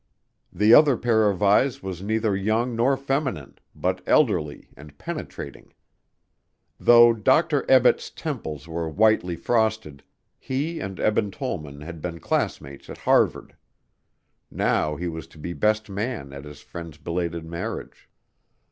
[0.51, 5.75] The other pair of eyes was neither young nor feminine, but elderly and penetrating.
[6.79, 10.01] Though Doctor Ebbett's temples were whitely frosted,
[10.39, 13.55] he and Eben Tollman had been classmates at Harvard.
[14.49, 18.09] Now he was to be best man at his friend's belated marriage.